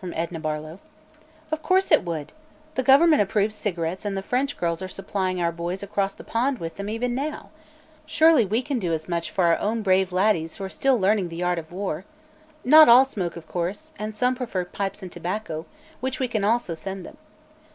from 0.00 0.14
Edna 0.16 0.40
Barlow. 0.40 0.78
"Of 1.52 1.60
course 1.60 1.92
it 1.92 2.06
would. 2.06 2.32
The 2.74 2.82
government 2.82 3.20
approves 3.20 3.54
cigarettes 3.54 4.06
and 4.06 4.16
the 4.16 4.22
French 4.22 4.56
girls 4.56 4.80
are 4.80 4.88
supplying 4.88 5.42
our 5.42 5.52
boys 5.52 5.82
across 5.82 6.14
the 6.14 6.24
pond 6.24 6.56
with 6.58 6.76
them 6.76 6.88
even 6.88 7.14
now. 7.14 7.50
Surely 8.06 8.46
we 8.46 8.62
can 8.62 8.78
do 8.78 8.94
as 8.94 9.10
much 9.10 9.30
for 9.30 9.44
our 9.44 9.58
own 9.58 9.82
brave 9.82 10.10
laddies 10.10 10.56
who 10.56 10.64
are 10.64 10.70
still 10.70 10.98
learning 10.98 11.28
the 11.28 11.42
art 11.42 11.58
of 11.58 11.70
war. 11.70 12.06
Not 12.64 12.88
all 12.88 13.04
smoke, 13.04 13.36
of 13.36 13.46
course, 13.46 13.92
and 13.98 14.14
some 14.14 14.34
prefer 14.34 14.64
pipes 14.64 15.02
and 15.02 15.12
tobacco, 15.12 15.66
which 16.00 16.18
we 16.18 16.28
can 16.28 16.44
also 16.44 16.74
send 16.74 17.04
them. 17.04 17.18